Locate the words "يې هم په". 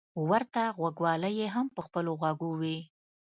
1.41-1.81